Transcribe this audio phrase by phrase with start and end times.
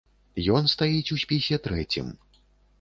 [0.59, 2.13] Ён стаіць у спісе трэцім.